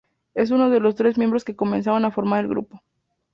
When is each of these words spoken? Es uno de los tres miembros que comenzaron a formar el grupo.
Es 0.33 0.49
uno 0.49 0.71
de 0.71 0.79
los 0.79 0.95
tres 0.95 1.19
miembros 1.19 1.43
que 1.43 1.55
comenzaron 1.55 2.05
a 2.05 2.11
formar 2.11 2.43
el 2.45 2.49
grupo. 2.49 2.81